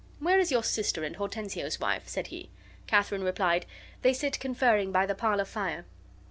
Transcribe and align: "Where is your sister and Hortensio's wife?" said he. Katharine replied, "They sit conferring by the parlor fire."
"Where 0.19 0.39
is 0.39 0.49
your 0.51 0.63
sister 0.63 1.03
and 1.03 1.17
Hortensio's 1.17 1.79
wife?" 1.79 2.07
said 2.07 2.25
he. 2.25 2.49
Katharine 2.87 3.23
replied, 3.23 3.67
"They 4.01 4.13
sit 4.13 4.39
conferring 4.39 4.91
by 4.91 5.05
the 5.05 5.13
parlor 5.13 5.45
fire." 5.45 5.85